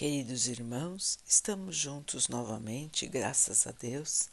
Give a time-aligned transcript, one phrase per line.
[0.00, 4.30] Queridos irmãos, estamos juntos novamente, graças a Deus.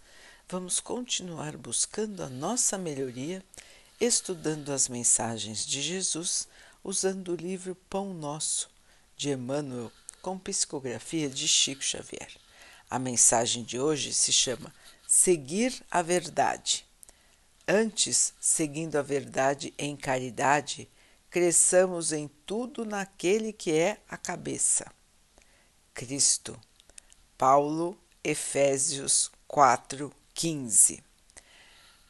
[0.48, 3.44] Vamos continuar buscando a nossa melhoria,
[4.00, 6.48] estudando as mensagens de Jesus,
[6.82, 8.70] usando o livro Pão Nosso,
[9.18, 9.92] de Emmanuel,
[10.22, 12.32] com psicografia de Chico Xavier.
[12.90, 14.74] A mensagem de hoje se chama
[15.06, 16.86] Seguir a Verdade.
[17.68, 20.90] Antes, seguindo a verdade em caridade,
[21.30, 24.90] cresçamos em tudo naquele que é a cabeça
[25.98, 26.56] Cristo.
[27.36, 31.04] Paulo, Efésios 4:15.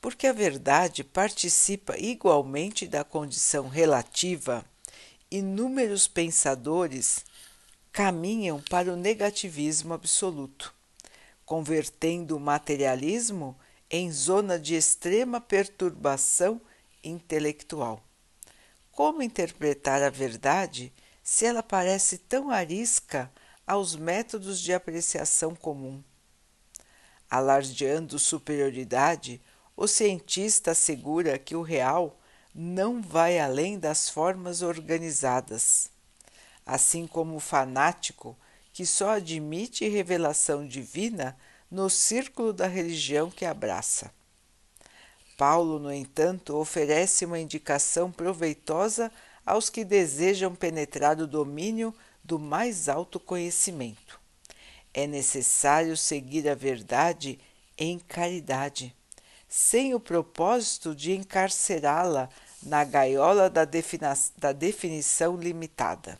[0.02, 4.66] Porque a verdade participa igualmente da condição relativa,
[5.32, 7.24] inúmeros pensadores
[7.90, 10.76] caminham para o negativismo absoluto,
[11.46, 13.58] convertendo o materialismo
[13.90, 16.60] em zona de extrema perturbação
[17.02, 18.04] intelectual.
[18.92, 20.92] Como interpretar a verdade
[21.24, 23.32] se ela parece tão arisca
[23.68, 26.02] aos métodos de apreciação comum.
[27.30, 29.42] Alardeando superioridade,
[29.76, 32.18] o cientista assegura que o real
[32.56, 35.92] não vai além das formas organizadas,
[36.66, 38.38] assim como o fanático
[38.72, 41.38] que só admite revelação divina
[41.70, 44.12] no círculo da religião que abraça.
[45.38, 49.12] Paulo, no entanto, oferece uma indicação proveitosa
[49.46, 51.94] aos que desejam penetrar o domínio
[52.28, 54.20] do mais alto conhecimento.
[54.94, 57.40] É necessário seguir a verdade
[57.78, 58.94] em caridade,
[59.48, 62.28] sem o propósito de encarcerá-la
[62.62, 63.64] na gaiola da,
[64.38, 66.20] da definição limitada.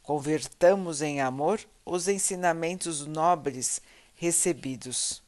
[0.00, 3.82] Convertamos em amor os ensinamentos nobres
[4.14, 5.20] recebidos.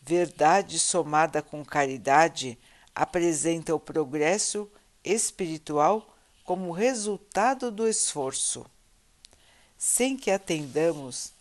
[0.00, 2.56] Verdade somada com caridade
[2.94, 4.70] apresenta o progresso
[5.02, 8.64] espiritual como resultado do esforço
[9.82, 11.32] sem que atendamos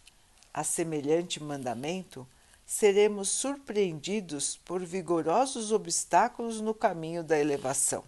[0.54, 2.26] a semelhante mandamento,
[2.66, 8.02] seremos surpreendidos por vigorosos obstáculos no caminho da elevação.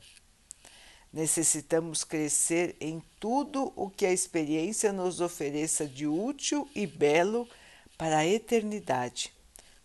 [1.11, 7.45] Necessitamos crescer em tudo o que a experiência nos ofereça de útil e belo
[7.97, 9.33] para a eternidade,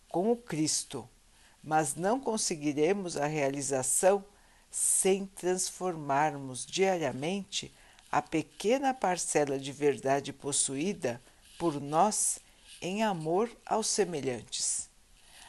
[0.07, 1.09] com o Cristo,
[1.61, 4.23] mas não conseguiremos a realização
[4.71, 7.69] sem transformarmos diariamente
[8.11, 11.21] a pequena parcela de verdade possuída
[11.57, 12.39] por nós
[12.81, 14.89] em amor aos semelhantes.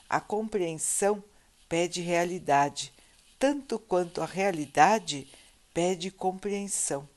[0.09, 1.23] A compreensão
[1.69, 2.93] pede realidade,
[3.39, 5.29] tanto quanto a realidade
[5.73, 7.09] pede compreensão.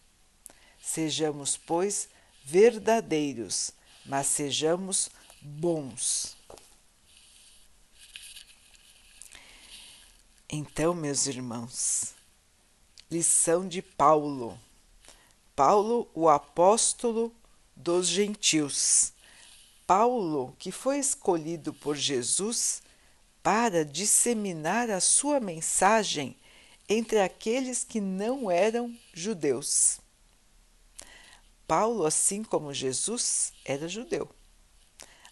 [0.82, 2.10] Sejamos, pois,
[2.44, 3.72] verdadeiros,
[4.06, 5.10] mas sejamos
[5.42, 6.36] bons.
[10.50, 12.14] Então, meus irmãos,
[13.10, 14.60] lição de Paulo.
[15.64, 17.32] Paulo, o apóstolo
[17.76, 19.14] dos gentios.
[19.86, 22.82] Paulo, que foi escolhido por Jesus
[23.44, 26.36] para disseminar a sua mensagem
[26.90, 30.00] entre aqueles que não eram judeus.
[31.68, 34.28] Paulo, assim como Jesus, era judeu.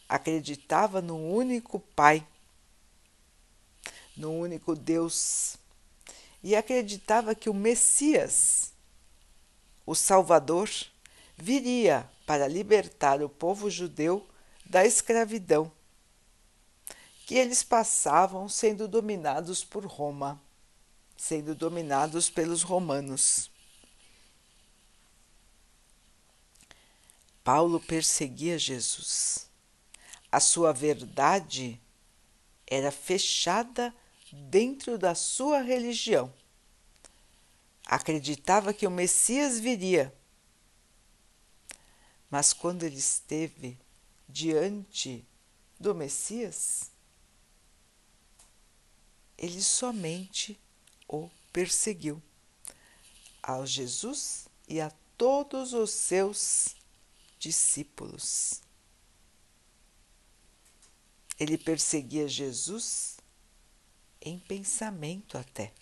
[0.08, 2.24] Acreditava no único Pai,
[4.16, 5.58] no único Deus,
[6.44, 8.74] e acreditava que o Messias
[9.90, 10.70] o Salvador
[11.36, 14.24] viria para libertar o povo judeu
[14.64, 15.72] da escravidão
[17.26, 20.40] que eles passavam sendo dominados por Roma,
[21.18, 23.50] sendo dominados pelos romanos.
[27.44, 29.50] Paulo perseguia Jesus.
[30.32, 31.82] A sua verdade
[32.68, 33.92] era fechada
[34.32, 36.32] dentro da sua religião
[37.90, 40.16] acreditava que o Messias viria.
[42.30, 43.80] Mas quando ele esteve
[44.28, 45.26] diante
[45.80, 46.92] do Messias,
[49.36, 50.60] ele somente
[51.08, 52.22] o perseguiu
[53.42, 56.76] ao Jesus e a todos os seus
[57.40, 58.62] discípulos.
[61.40, 63.18] Ele perseguia Jesus
[64.22, 65.74] em pensamento até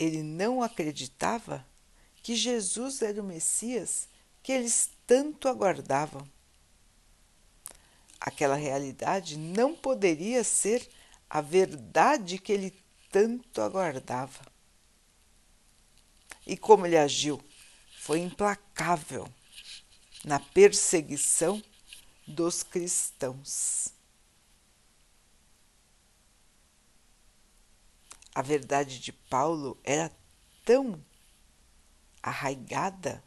[0.00, 1.66] ele não acreditava
[2.22, 4.08] que Jesus era o Messias
[4.42, 6.26] que eles tanto aguardavam.
[8.18, 10.88] Aquela realidade não poderia ser
[11.28, 12.74] a verdade que ele
[13.10, 14.40] tanto aguardava.
[16.46, 17.38] E como ele agiu?
[17.98, 19.28] Foi implacável
[20.24, 21.62] na perseguição
[22.26, 23.92] dos cristãos.
[28.34, 30.10] A verdade de Paulo era
[30.64, 31.02] tão
[32.22, 33.22] arraigada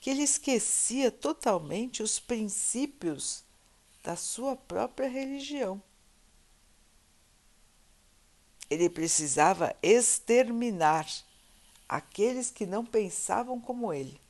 [0.00, 3.42] que ele esquecia totalmente os princípios
[4.02, 5.82] da sua própria religião.
[8.70, 11.06] Ele precisava exterminar
[11.88, 14.20] aqueles que não pensavam como ele.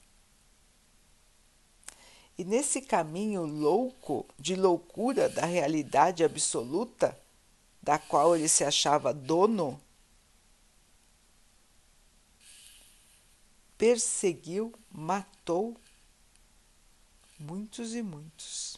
[2.38, 7.18] E nesse caminho louco de loucura da realidade absoluta,
[7.88, 9.80] da qual ele se achava dono,
[13.78, 15.74] perseguiu, matou
[17.38, 18.76] muitos e muitos.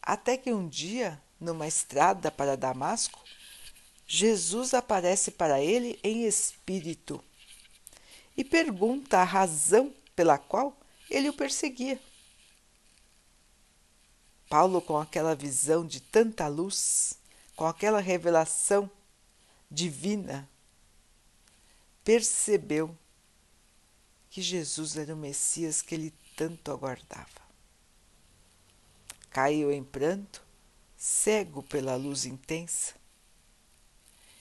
[0.00, 3.22] Até que um dia, numa estrada para Damasco,
[4.06, 7.22] Jesus aparece para ele em espírito
[8.34, 10.74] e pergunta a razão pela qual
[11.10, 12.00] ele o perseguia.
[14.48, 17.18] Paulo, com aquela visão de tanta luz,
[17.56, 18.90] com aquela revelação
[19.70, 20.48] divina,
[22.04, 22.96] percebeu
[24.30, 27.44] que Jesus era o Messias que ele tanto aguardava.
[29.30, 30.44] Caiu em pranto,
[30.96, 32.94] cego pela luz intensa,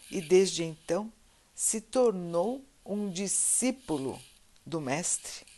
[0.10, 1.12] e desde então
[1.56, 4.22] se tornou um discípulo
[4.66, 5.53] do Mestre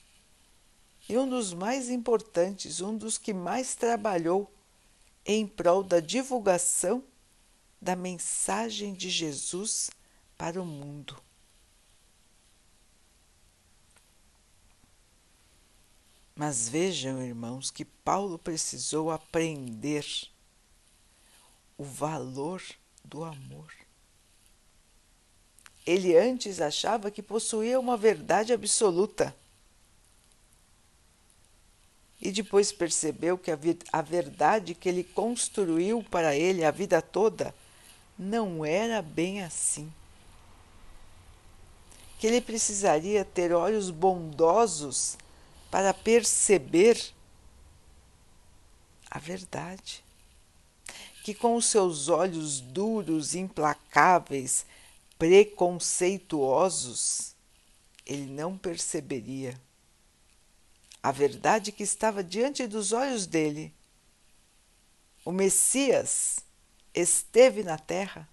[1.07, 4.51] e um dos mais importantes, um dos que mais trabalhou
[5.25, 7.03] em prol da divulgação
[7.81, 9.89] da mensagem de Jesus
[10.37, 11.21] para o mundo.
[16.35, 20.05] Mas vejam, irmãos, que Paulo precisou aprender
[21.77, 22.61] o valor
[23.03, 23.71] do amor.
[25.85, 29.35] Ele antes achava que possuía uma verdade absoluta.
[32.25, 37.53] E depois percebeu que a, verdade que ele construiu para ele a vida toda
[38.17, 39.93] não era bem assim.
[42.17, 45.19] Que ele precisaria ter olhos bondosos
[45.69, 46.99] para perceber
[49.11, 50.03] a verdade.
[51.23, 54.65] Que com os seus olhos duros, implacáveis,
[55.19, 57.35] preconceituosos,
[58.03, 59.55] ele não perceberia
[61.05, 63.71] a verdade que estava diante dos olhos dele.
[65.23, 66.39] O Messias
[66.95, 68.27] esteve na terra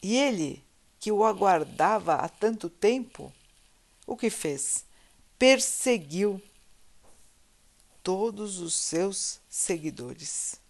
[0.00, 0.64] e ele,
[1.00, 3.32] que o aguardava há tanto tempo,
[4.06, 4.84] o que fez?
[5.36, 6.40] perseguiu
[8.00, 10.60] todos os seus seguidores.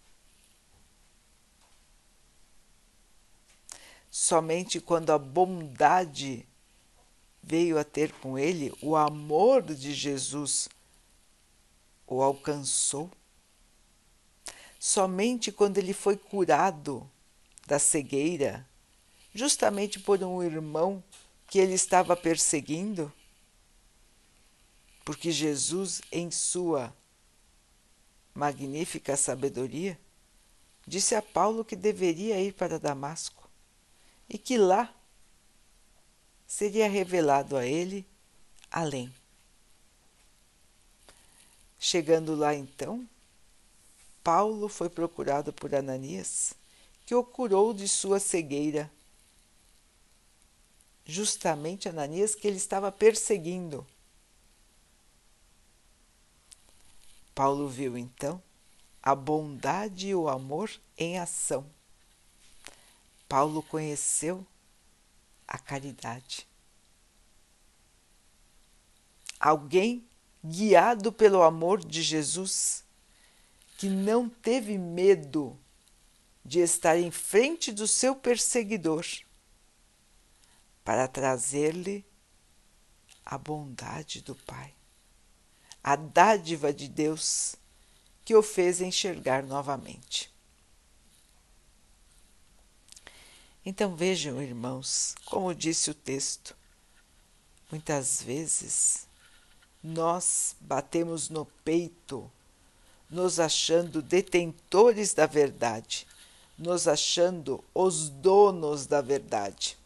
[4.11, 6.49] Somente quando a bondade
[7.46, 10.69] veio a ter com ele, o amor de Jesus
[12.04, 13.08] o alcançou.
[14.81, 17.08] Somente quando ele foi curado
[17.64, 18.69] da cegueira,
[19.32, 21.02] justamente por um irmão
[21.46, 23.12] que ele estava perseguindo,
[25.04, 26.92] porque Jesus, em sua
[28.34, 29.96] magnífica sabedoria,
[30.84, 33.49] disse a Paulo que deveria ir para Damasco
[34.28, 34.92] e que lá
[36.46, 38.06] seria revelado a ele
[38.70, 39.12] além.
[41.78, 43.08] Chegando lá então,
[44.22, 46.54] Paulo foi procurado por Ananias,
[47.04, 48.90] que o curou de sua cegueira.
[51.04, 53.87] Justamente Ananias que ele estava perseguindo.
[57.35, 58.42] Paulo viu então
[59.02, 61.64] a bondade e o amor em ação.
[63.28, 64.44] Paulo conheceu
[65.46, 66.46] a caridade.
[69.38, 70.06] Alguém
[70.44, 72.84] guiado pelo amor de Jesus,
[73.76, 75.58] que não teve medo
[76.44, 79.04] de estar em frente do seu perseguidor
[80.84, 82.04] para trazer-lhe
[83.24, 84.76] a bondade do Pai
[85.86, 87.54] a dádiva de Deus
[88.24, 90.36] que o fez enxergar novamente.
[93.68, 96.56] Então vejam, irmãos, como disse o texto,
[97.68, 99.08] muitas vezes
[99.82, 102.30] nós batemos no peito,
[103.11, 106.06] nos achando detentores da verdade,
[106.56, 109.76] nos achando os donos da verdade,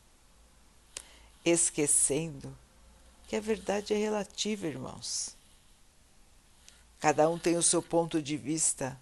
[1.42, 2.54] esquecendo
[3.26, 5.34] que a verdade é relativa, irmãos.
[6.98, 9.00] Cada um tem o seu ponto de vista,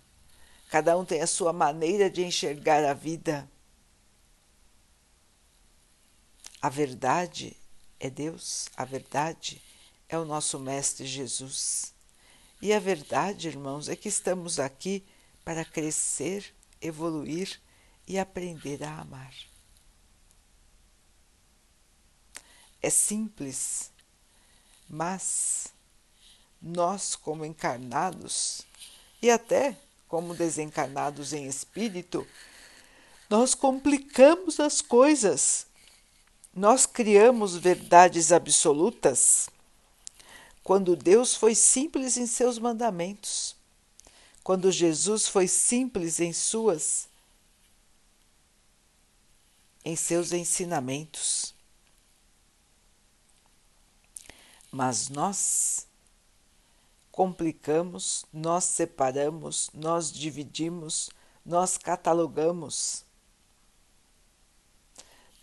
[0.68, 3.44] cada um tem a sua maneira de enxergar a vida.
[6.60, 7.56] A verdade
[8.00, 9.62] é Deus, a verdade
[10.08, 11.94] é o nosso Mestre Jesus.
[12.60, 15.04] E a verdade, irmãos, é que estamos aqui
[15.44, 17.60] para crescer, evoluir
[18.06, 19.34] e aprender a amar.
[22.82, 23.90] É simples,
[24.88, 25.68] Mas
[26.60, 28.62] nós, como encarnados
[29.20, 29.76] e até
[30.08, 32.26] como desencarnados em espírito,
[33.28, 35.67] nós complicamos as coisas.
[36.55, 39.49] Nós criamos verdades absolutas
[40.62, 43.57] quando Deus foi simples em seus mandamentos,
[44.43, 47.09] quando Jesus foi simples em suas
[49.85, 51.55] em seus ensinamentos.
[54.71, 55.87] Mas nós
[57.11, 61.09] complicamos, nós separamos, nós dividimos,
[61.45, 63.05] nós catalogamos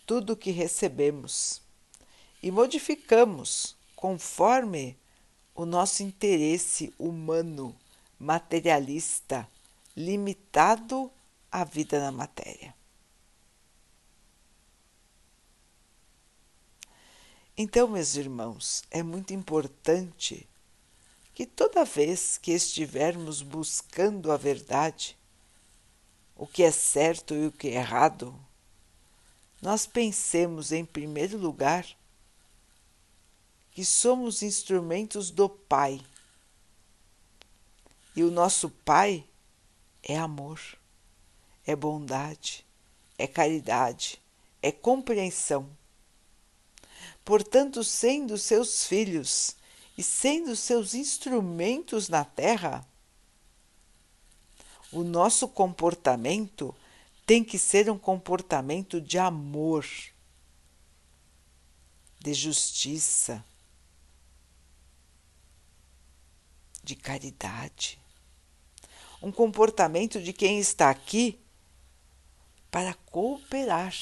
[0.06, 1.60] tudo que recebemos
[2.42, 4.96] e modificamos conforme
[5.54, 7.74] o nosso interesse humano,
[8.18, 9.48] materialista,
[9.96, 11.10] limitado
[11.50, 12.74] à vida na matéria.
[17.58, 20.46] Então, meus irmãos, é muito importante
[21.34, 25.16] que toda vez que estivermos buscando a verdade,
[26.36, 28.38] o que é certo e o que é errado,
[29.60, 31.86] nós pensemos em primeiro lugar
[33.72, 36.00] que somos instrumentos do Pai.
[38.14, 39.24] E o nosso Pai
[40.02, 40.60] é amor,
[41.66, 42.64] é bondade,
[43.18, 44.20] é caridade,
[44.62, 45.68] é compreensão
[47.26, 49.56] Portanto, sendo seus filhos
[49.98, 52.86] e sendo seus instrumentos na terra,
[54.92, 56.72] o nosso comportamento
[57.26, 59.84] tem que ser um comportamento de amor,
[62.20, 63.44] de justiça,
[66.84, 67.98] de caridade.
[69.20, 71.40] Um comportamento de quem está aqui
[72.70, 73.92] para cooperar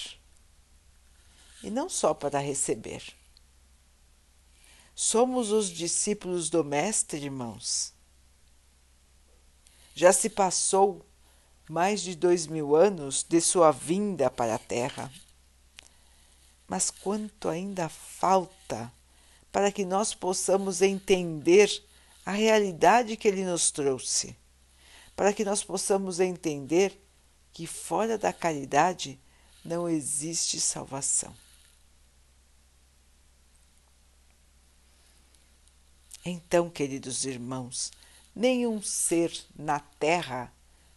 [1.62, 3.02] e não só para receber.
[4.94, 7.94] Somos os discípulos do Mestre, irmãos.
[9.94, 11.06] Já se passou
[11.68, 15.10] mais de dois mil anos de sua vinda para a Terra.
[16.68, 18.92] Mas quanto ainda falta
[19.50, 21.70] para que nós possamos entender
[22.26, 24.36] a realidade que ele nos trouxe,
[25.14, 27.00] para que nós possamos entender
[27.52, 29.18] que fora da caridade
[29.64, 31.34] não existe salvação.
[36.24, 37.92] Então, queridos irmãos,
[38.34, 40.52] nenhum ser na Terra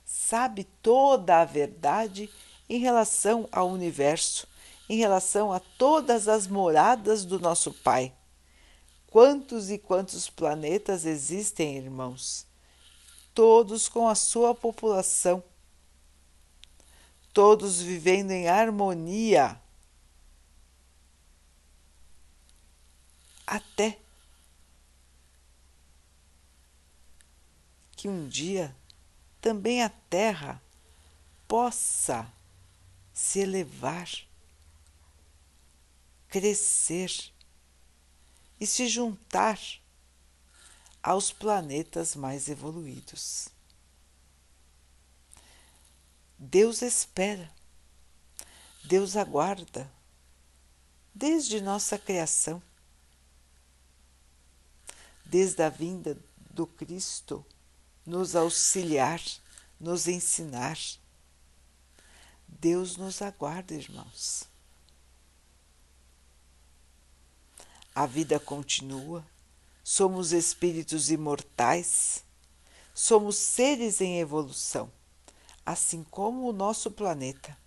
[0.08, 2.30] sabe toda a verdade
[2.70, 4.48] em relação ao universo,
[4.88, 8.14] em relação a todas as moradas do nosso Pai.
[9.08, 12.48] Quantos e quantos planetas existem, irmãos?
[13.34, 15.44] Todos com a sua população,
[17.34, 19.60] todos vivendo em harmonia.
[23.46, 24.00] Até
[27.96, 28.76] que um dia
[29.48, 30.62] também a Terra
[31.48, 32.30] possa
[33.14, 34.10] se elevar,
[36.28, 37.32] crescer
[38.60, 39.58] e se juntar
[41.02, 43.48] aos planetas mais evoluídos.
[46.38, 47.50] Deus espera,
[48.84, 49.90] Deus aguarda,
[51.16, 52.62] desde nossa criação,
[55.24, 56.18] desde a vinda
[56.52, 57.46] do Cristo
[58.08, 59.22] nos auxiliar,
[59.78, 60.80] nos ensinar.
[62.48, 64.46] Deus nos aguarda, irmãos.
[67.94, 69.26] A vida continua,
[69.84, 72.24] somos espíritos imortais,
[72.94, 74.90] somos seres em evolução,
[75.66, 77.58] assim como o nosso planeta.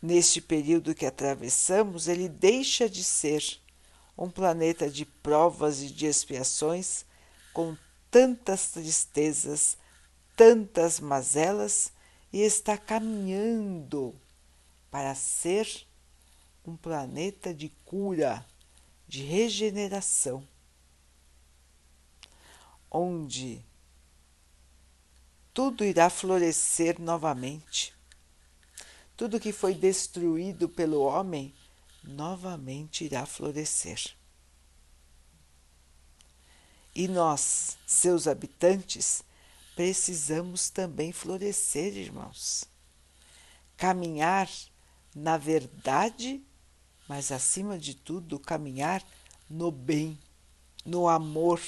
[0.00, 3.60] Neste período que atravessamos, ele deixa de ser
[4.18, 7.04] um planeta de provas e de expiações
[7.52, 7.76] com
[8.12, 9.78] tantas tristezas,
[10.36, 11.90] tantas mazelas
[12.30, 14.14] e está caminhando
[14.90, 15.86] para ser
[16.62, 18.44] um planeta de cura,
[19.08, 20.46] de regeneração,
[22.90, 23.64] onde
[25.54, 27.94] tudo irá florescer novamente.
[29.16, 31.54] Tudo que foi destruído pelo homem
[32.04, 34.14] novamente irá florescer.
[36.94, 39.22] E nós, seus habitantes,
[39.74, 42.64] precisamos também florescer, irmãos.
[43.76, 44.48] Caminhar
[45.14, 46.42] na verdade,
[47.08, 49.04] mas acima de tudo, caminhar
[49.48, 50.18] no bem,
[50.84, 51.60] no amor,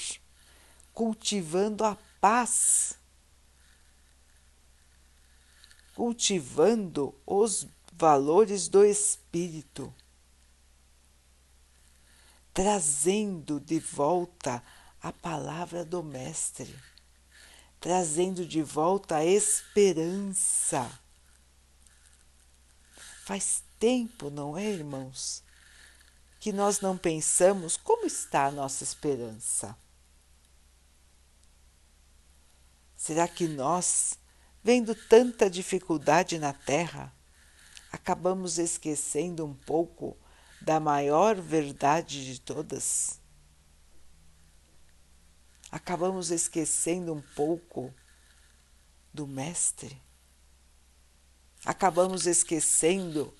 [0.93, 2.97] cultivando a paz,
[5.95, 9.93] cultivando os valores do espírito
[12.55, 14.63] trazendo de volta
[15.05, 16.75] a palavra do Mestre,
[17.79, 20.99] trazendo de volta a esperança.
[23.23, 25.43] Faz tempo, não é, irmãos,
[26.39, 29.77] que nós não pensamos como está a nossa esperança.
[32.97, 34.17] Será que nós,
[34.63, 37.13] vendo tanta dificuldade na Terra,
[37.91, 40.17] acabamos esquecendo um pouco
[40.59, 43.23] da maior verdade de todas?
[45.75, 47.93] Acabamos esquecendo um pouco
[49.13, 50.01] do Mestre?
[51.65, 53.37] Acabamos esquecendo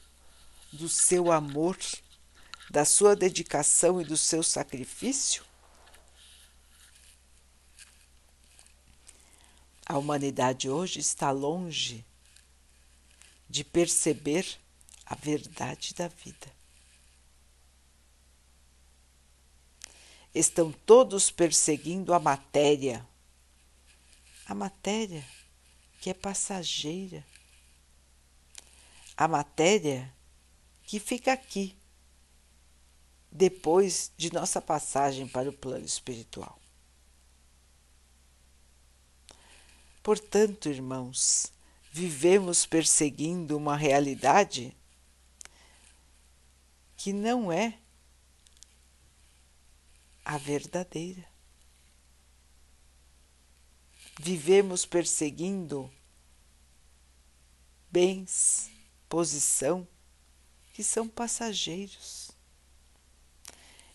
[0.69, 1.77] do seu amor,
[2.69, 5.45] da sua dedicação e do seu sacrifício?
[9.85, 12.05] A humanidade hoje está longe
[13.49, 14.59] de perceber
[15.05, 16.54] a verdade da vida.
[20.35, 23.07] Estão todos perseguindo a matéria,
[24.45, 25.25] a matéria
[26.01, 27.25] que é passageira,
[29.15, 30.13] a matéria
[30.83, 31.73] que fica aqui
[33.31, 36.59] depois de nossa passagem para o plano espiritual.
[40.03, 41.49] Portanto, irmãos,
[41.93, 44.75] vivemos perseguindo uma realidade
[46.97, 47.79] que não é
[50.25, 51.23] a verdadeira.
[54.19, 55.89] Vivemos perseguindo
[57.89, 58.69] bens,
[59.07, 59.87] posição,
[60.73, 62.31] que são passageiros,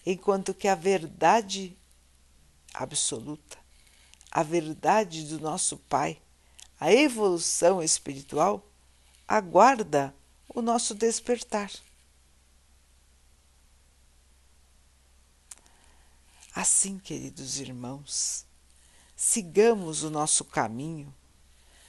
[0.07, 1.77] enquanto que a verdade
[2.73, 3.61] absoluta
[4.31, 6.21] a verdade do nosso Pai,
[6.79, 8.65] a evolução espiritual,
[9.27, 10.15] aguarda
[10.49, 11.71] o nosso despertar.
[16.61, 18.45] Assim, queridos irmãos,
[19.17, 21.11] sigamos o nosso caminho,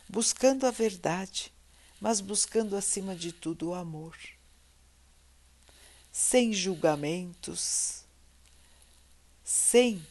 [0.07, 1.53] buscando a verdade,
[1.99, 4.17] mas buscando acima de tudo o amor.
[6.09, 8.05] Sem julgamentos,
[9.43, 10.01] sem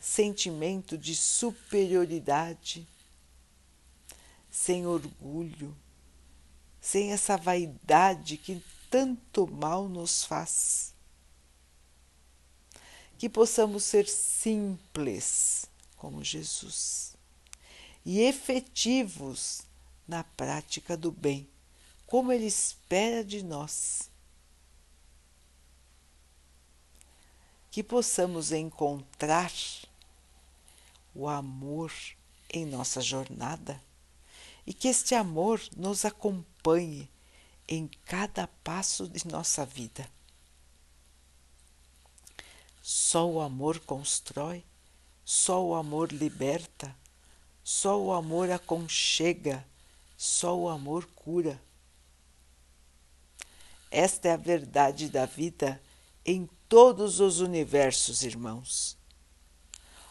[0.00, 2.86] sentimento de superioridade,
[4.48, 5.76] sem orgulho,
[6.80, 10.94] sem essa vaidade que tanto mal nos faz.
[13.18, 17.16] Que possamos ser simples como Jesus
[18.04, 19.62] e efetivos
[20.06, 21.48] na prática do bem,
[22.06, 24.08] como Ele espera de nós.
[27.70, 29.52] Que possamos encontrar
[31.14, 31.92] o amor
[32.48, 33.82] em nossa jornada
[34.64, 37.10] e que este amor nos acompanhe
[37.66, 40.08] em cada passo de nossa vida.
[42.88, 44.64] Só o amor constrói,
[45.24, 46.96] só o amor liberta,
[47.64, 49.66] só o amor aconchega,
[50.16, 51.60] só o amor cura.
[53.90, 55.82] Esta é a verdade da vida
[56.24, 58.96] em todos os universos, irmãos.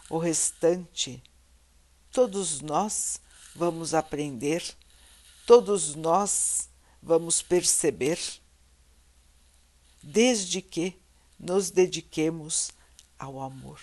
[0.09, 1.23] O restante,
[2.11, 3.21] todos nós
[3.55, 4.75] vamos aprender,
[5.45, 6.67] todos nós
[7.01, 8.19] vamos perceber,
[10.03, 11.04] desde que
[11.39, 12.71] nos dediquemos
[13.17, 13.81] ao amor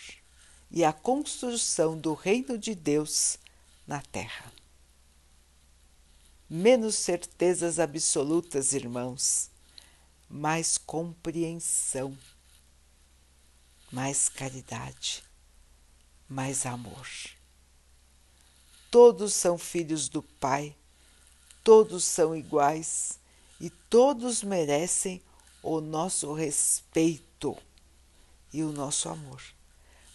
[0.71, 3.39] e à construção do reino de Deus
[3.87, 4.53] na terra.
[6.49, 9.51] Menos certezas absolutas, irmãos,
[10.29, 12.17] mais compreensão,
[13.91, 15.23] mais caridade
[16.33, 17.07] mais amor.
[18.91, 20.75] Todos são filhos do Pai,
[21.63, 23.19] todos são iguais
[23.61, 25.23] e todos merecem
[25.63, 27.57] o nosso respeito
[28.53, 29.43] e o nosso amor.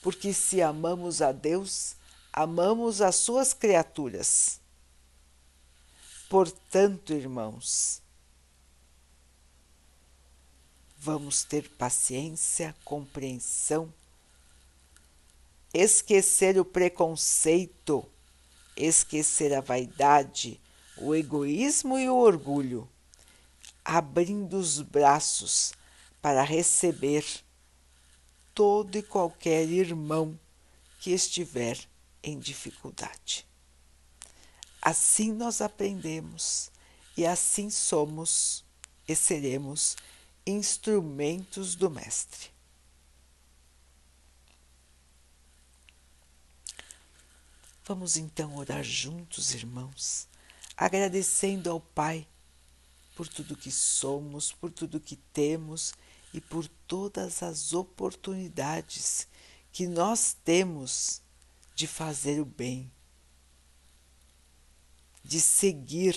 [0.01, 1.95] Porque se amamos a Deus,
[2.31, 4.59] amamos as suas criaturas.
[6.29, 8.01] Portanto, irmãos,
[10.99, 13.91] vamos ter paciência, compreensão
[15.73, 18.05] esquecer o preconceito,
[18.75, 20.59] esquecer a vaidade,
[20.97, 22.89] o egoísmo e o orgulho,
[23.87, 25.71] abrindo os braços
[26.21, 27.25] para receber
[28.53, 30.37] todo e qualquer irmão
[30.99, 31.79] que estiver
[32.21, 33.47] em dificuldade.
[34.81, 36.69] Assim nós aprendemos
[37.15, 38.65] e assim somos
[39.07, 39.95] e seremos
[40.45, 42.51] instrumentos do Mestre.
[47.85, 50.27] Vamos então orar juntos, irmãos,
[50.75, 52.27] agradecendo ao Pai
[53.17, 55.91] por tudo que somos, por tudo que temos
[56.31, 59.27] e por todas as oportunidades
[59.71, 61.19] que nós temos
[61.73, 62.91] de fazer o bem,
[65.23, 66.15] de seguir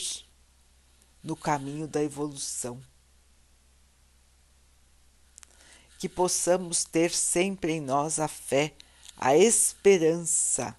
[1.25, 2.83] no caminho da evolução.
[5.99, 8.75] Que possamos ter sempre em nós a fé,
[9.17, 10.77] a esperança,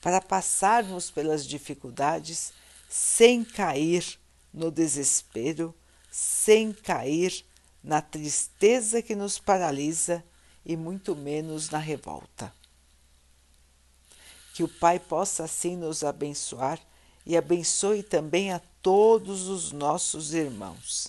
[0.00, 2.52] para passarmos pelas dificuldades
[2.88, 4.21] sem cair
[4.52, 5.74] no desespero,
[6.10, 7.44] sem cair
[7.82, 10.22] na tristeza que nos paralisa
[10.64, 12.52] e muito menos na revolta.
[14.54, 16.78] Que o Pai possa assim nos abençoar
[17.24, 21.08] e abençoe também a todos os nossos irmãos.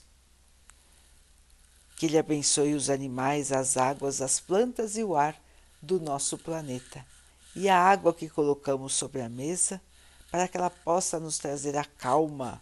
[1.97, 5.39] Que Ele abençoe os animais, as águas, as plantas e o ar
[5.82, 7.06] do nosso planeta
[7.56, 9.82] e a água que colocamos sobre a mesa
[10.32, 12.62] para que ela possa nos trazer a calma